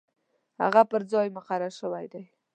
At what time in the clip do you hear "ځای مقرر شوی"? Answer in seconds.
1.11-2.05